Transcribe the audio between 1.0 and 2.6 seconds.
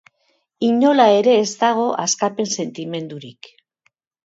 ere ez dago askapen